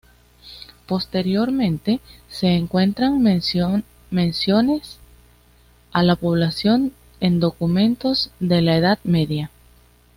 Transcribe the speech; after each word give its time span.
Posteriormente, 0.87 1.99
se 2.27 2.47
encuentran 2.55 3.21
menciones 3.21 4.97
a 5.91 6.01
la 6.01 6.15
población 6.15 6.91
en 7.19 7.39
documentos 7.39 8.31
de 8.39 8.61
la 8.63 8.77
Edad 8.77 8.97
Media. 9.03 9.51